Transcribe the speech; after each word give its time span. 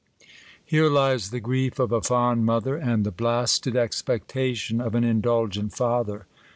HERE 0.65 0.89
lies 0.89 1.29
the 1.29 1.39
grief 1.39 1.77
of 1.77 1.91
a 1.91 2.01
fond 2.01 2.43
mother, 2.43 2.75
and 2.75 3.05
the 3.05 3.11
blast 3.11 3.67
ed 3.67 3.75
expectation 3.75 4.81
of 4.81 4.95
an 4.95 5.03
indulgent 5.03 5.75
father. 5.75 6.25